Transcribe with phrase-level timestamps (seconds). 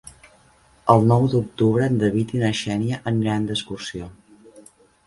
[0.93, 4.15] El nou d'octubre en David i na Xènia aniran d'excursió.